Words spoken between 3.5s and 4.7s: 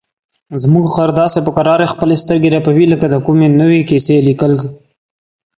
نوې کیسې لیکل.